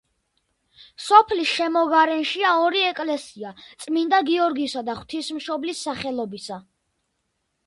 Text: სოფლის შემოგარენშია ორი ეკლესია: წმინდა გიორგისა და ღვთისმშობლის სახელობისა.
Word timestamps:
სოფლის 1.07 1.51
შემოგარენშია 1.57 2.53
ორი 2.63 2.81
ეკლესია: 2.93 3.53
წმინდა 3.85 4.23
გიორგისა 4.31 4.85
და 4.89 4.97
ღვთისმშობლის 5.03 5.87
სახელობისა. 5.91 6.61